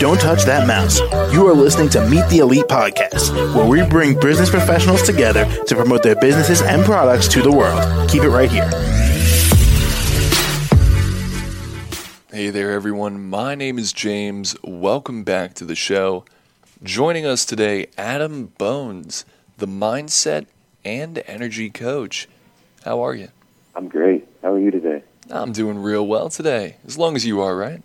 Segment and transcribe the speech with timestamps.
[0.00, 0.98] Don't touch that mouse.
[1.32, 5.76] You are listening to Meet the Elite Podcast, where we bring business professionals together to
[5.76, 8.10] promote their businesses and products to the world.
[8.10, 8.68] Keep it right here.
[12.32, 13.30] Hey there, everyone.
[13.30, 14.56] My name is James.
[14.64, 16.24] Welcome back to the show.
[16.82, 19.24] Joining us today, Adam Bones,
[19.58, 20.46] the mindset
[20.84, 22.28] and energy coach.
[22.84, 23.28] How are you?
[23.76, 24.26] I'm great.
[24.42, 25.04] How are you today?
[25.30, 27.82] I'm doing real well today, as long as you are, right?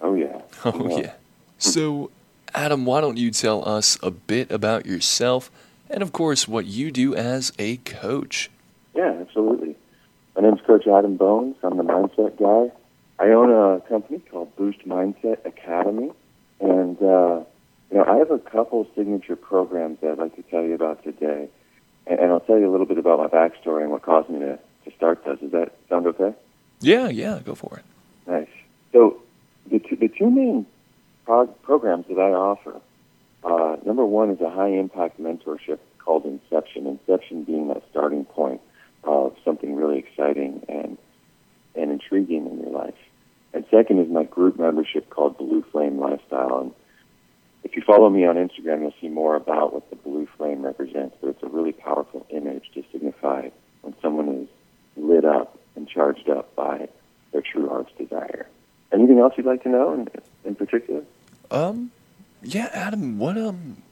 [0.00, 0.40] Oh, yeah.
[0.64, 1.12] Oh, yeah.
[1.58, 2.10] So,
[2.54, 5.50] Adam, why don't you tell us a bit about yourself
[5.90, 8.50] and, of course, what you do as a coach?
[8.94, 9.76] Yeah, absolutely.
[10.36, 11.56] My name's Coach Adam Bones.
[11.62, 12.72] I'm the mindset guy.
[13.18, 16.12] I own a company called Boost Mindset Academy.
[16.60, 17.42] And, uh,
[17.90, 21.02] you know, I have a couple signature programs that I'd like to tell you about
[21.02, 21.48] today.
[22.06, 24.40] And, and I'll tell you a little bit about my backstory and what caused me
[24.40, 24.58] to,
[24.98, 25.38] start those.
[25.40, 26.34] Does that sound okay?
[26.80, 27.84] Yeah, yeah, go for it.
[28.30, 28.48] Nice.
[28.92, 29.22] So
[29.70, 30.66] the two, the two main
[31.24, 32.80] prog- programs that I offer,
[33.44, 36.86] uh, number one is a high impact mentorship called Inception.
[36.86, 38.60] Inception being that starting point
[39.04, 40.98] of something really exciting and
[41.74, 42.94] and intriguing in your life.
[43.54, 46.58] And second is my group membership called Blue Flame Lifestyle.
[46.58, 46.72] And
[47.62, 51.16] if you follow me on Instagram, you'll see more about what the blue flame represents.
[51.20, 53.50] But it's a really powerful image to signify
[53.82, 54.48] when someone is
[54.96, 56.88] lit up and charged up by
[57.32, 58.46] their true heart's desire.
[59.18, 60.08] Anything else you'd like to know in,
[60.44, 61.02] in particular?
[61.50, 61.90] Um,
[62.40, 63.82] yeah, Adam, what, um,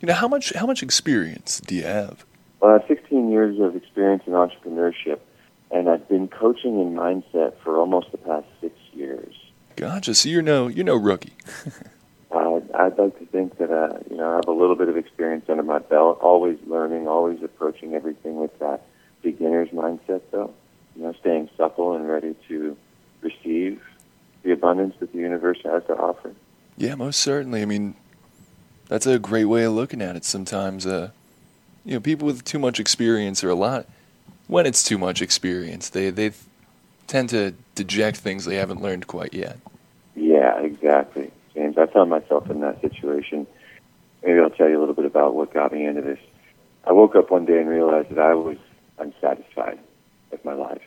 [0.00, 2.24] you know, how much, how much experience do you have?
[2.60, 5.18] Well, I have 16 years of experience in entrepreneurship,
[5.72, 9.34] and I've been coaching in mindset for almost the past six years.
[9.74, 10.14] Gotcha.
[10.14, 11.34] So you're no, you're no rookie.
[12.32, 14.96] Uh, I'd like to think that uh, you know I have a little bit of
[14.96, 18.86] experience under my belt, always learning, always approaching everything with that
[19.20, 20.54] beginner's mindset, though.
[20.94, 22.76] You know, staying supple and ready to
[23.20, 23.82] receive
[24.42, 26.32] the abundance that the universe has to offer.
[26.76, 27.62] Yeah, most certainly.
[27.62, 27.94] I mean,
[28.88, 30.24] that's a great way of looking at it.
[30.24, 31.10] Sometimes, uh,
[31.84, 33.86] you know, people with too much experience or a lot,
[34.46, 36.32] when it's too much experience, they they
[37.06, 39.58] tend to deject things they haven't learned quite yet.
[40.14, 41.76] Yeah, exactly, James.
[41.78, 43.46] I found myself in that situation.
[44.22, 46.18] Maybe I'll tell you a little bit about what got me into this.
[46.84, 48.58] I woke up one day and realized that I was
[48.98, 49.78] unsatisfied
[50.30, 50.82] with my life.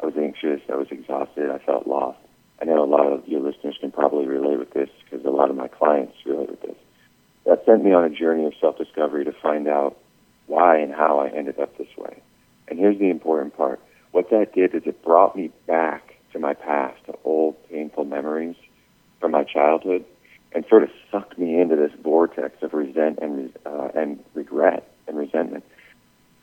[0.00, 0.60] I was anxious.
[0.70, 1.50] I was exhausted.
[1.50, 2.18] I felt lost.
[2.60, 5.50] I know a lot of your listeners can probably relate with this because a lot
[5.50, 6.76] of my clients relate with this.
[7.44, 9.96] That sent me on a journey of self-discovery to find out
[10.46, 12.22] why and how I ended up this way.
[12.68, 13.80] And here's the important part.
[14.12, 18.56] What that did is it brought me back to my past, to old painful memories
[19.20, 20.04] from my childhood,
[20.52, 25.18] and sort of sucked me into this vortex of resent and uh, and regret and
[25.18, 25.64] resentment.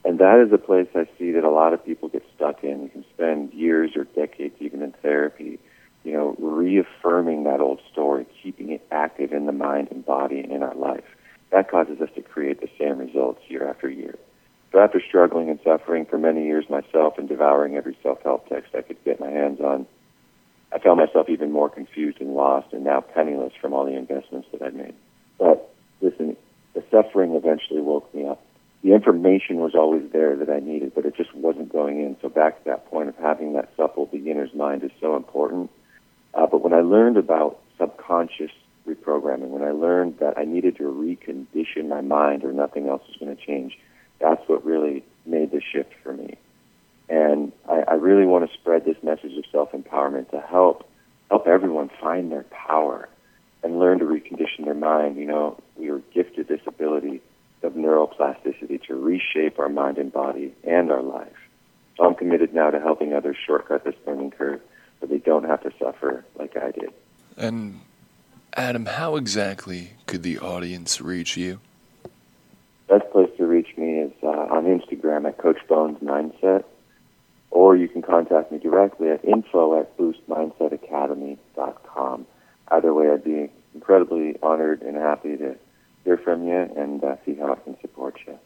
[0.06, 2.84] And that is a place I see that a lot of people get stuck in.
[2.84, 5.60] You can spend years or decades even in therapy,
[6.64, 10.76] reaffirming that old story, keeping it active in the mind and body and in our
[10.76, 11.04] life.
[11.52, 14.16] That causes us to create the same results year after year.
[14.72, 18.82] So after struggling and suffering for many years myself and devouring every self-help text I
[18.82, 19.86] could get my hands on,
[20.74, 24.48] I found myself even more confused and lost and now penniless from all the investments
[24.52, 24.96] that I'd made.
[25.38, 26.36] But listen,
[26.74, 28.44] the suffering eventually woke me up.
[28.82, 32.18] The information was always there that I needed, but it just wasn't going in.
[32.22, 35.70] So back to that point of having that supple beginner's mind is so important.
[36.54, 38.52] But when I learned about subconscious
[38.88, 43.18] reprogramming, when I learned that I needed to recondition my mind or nothing else was
[43.18, 43.76] going to change,
[44.20, 46.38] that's what really made the shift for me.
[47.10, 50.88] And I, I really want to spread this message of self-empowerment to help
[51.32, 53.10] help everyone find their power
[53.64, 55.18] and learn to recondition their mind.
[55.18, 57.20] You know, we are gifted this ability
[57.64, 61.34] of neuroplasticity to reshape our mind and body and our life.
[61.98, 64.62] So I'm committed now to helping others shortcut this learning curve
[65.04, 66.94] so they don't have to suffer like I did.
[67.36, 67.82] And
[68.54, 71.60] Adam, how exactly could the audience reach you?
[72.88, 76.64] Best place to reach me is uh, on Instagram at Coach Bones Mindset,
[77.52, 82.26] or you can contact me directly at info at boostmindsetacademy.com.
[82.70, 85.58] Either way, I'd be incredibly honored and happy to
[86.06, 88.40] hear from you and uh, see how I can support you.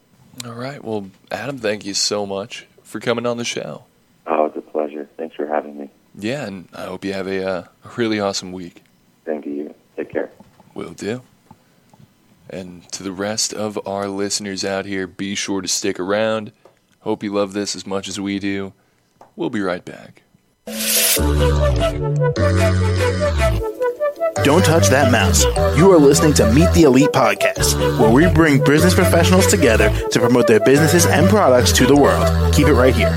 [0.45, 0.83] All right.
[0.83, 3.83] Well, Adam, thank you so much for coming on the show.
[4.25, 5.07] Oh, it's a pleasure.
[5.17, 5.91] Thanks for having me.
[6.17, 8.83] Yeah, and I hope you have a, uh, a really awesome week.
[9.23, 9.73] Thank you.
[9.95, 10.31] Take care.
[10.73, 11.21] Will do.
[12.49, 16.51] And to the rest of our listeners out here, be sure to stick around.
[17.01, 18.73] Hope you love this as much as we do.
[19.35, 20.23] We'll be right back.
[24.43, 25.43] Don't touch that mouse.
[25.77, 30.19] You are listening to Meet the Elite Podcast, where we bring business professionals together to
[30.19, 32.53] promote their businesses and products to the world.
[32.53, 33.13] Keep it right here.